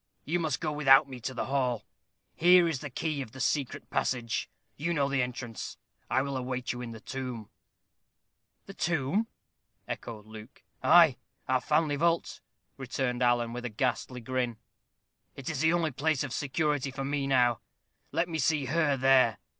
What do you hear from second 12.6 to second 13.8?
returned Alan, with a